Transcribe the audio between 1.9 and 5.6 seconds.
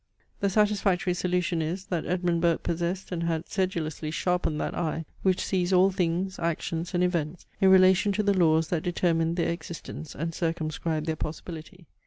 Edmund Burke possessed and had sedulously sharpened that eye, which